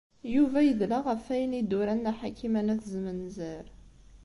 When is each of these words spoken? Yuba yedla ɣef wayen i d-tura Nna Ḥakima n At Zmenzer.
Yuba 0.33 0.59
yedla 0.67 0.99
ɣef 1.07 1.23
wayen 1.29 1.57
i 1.59 1.61
d-tura 1.63 1.93
Nna 1.97 2.13
Ḥakima 2.19 2.61
n 2.61 2.71
At 2.73 2.83
Zmenzer. 2.93 3.65